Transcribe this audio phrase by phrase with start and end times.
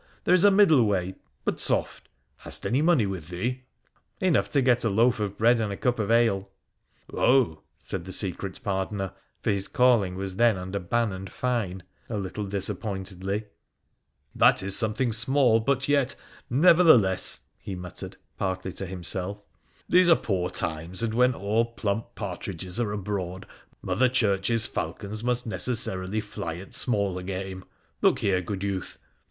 [0.23, 1.13] There is a middle way.
[1.45, 2.09] But soft!
[2.37, 3.65] Hast any money with thee?''
[4.29, 6.49] Enough to get a loaf of bread and a cup of ale.''
[7.13, 12.17] Oh!' said the secret pardoner (for his calling was then under ban and fine), a
[12.17, 13.43] little disappointedly,'
[14.35, 16.15] that is somewhat small, but yet,
[16.49, 19.43] nevertheless,' he muttered partly to himself,'
[19.87, 23.45] these are poor times, and when all plump partridges are abroad
[23.83, 27.63] Mother Church's falcons must necessarily fly at smaller game.
[28.01, 28.41] Look here!
[28.41, 28.97] good youth.